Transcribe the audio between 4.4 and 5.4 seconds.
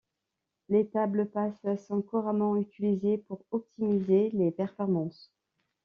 performances.